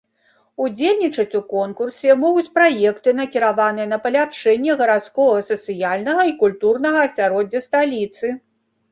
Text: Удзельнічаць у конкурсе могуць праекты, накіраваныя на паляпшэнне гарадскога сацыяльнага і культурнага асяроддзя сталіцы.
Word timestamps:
Удзельнічаць 0.65 1.35
у 1.39 1.39
конкурсе 1.55 2.13
могуць 2.21 2.53
праекты, 2.55 3.09
накіраваныя 3.19 3.85
на 3.91 3.99
паляпшэнне 4.05 4.77
гарадскога 4.79 5.43
сацыяльнага 5.49 6.25
і 6.31 6.33
культурнага 6.45 6.99
асяроддзя 7.09 7.61
сталіцы. 7.67 8.33